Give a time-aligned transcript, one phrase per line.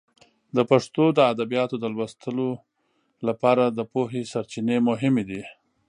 [0.55, 2.49] د پښتو د ادبیاتو د لوستلو
[3.27, 5.41] لپاره د پوهې سرچینې مهمې دي.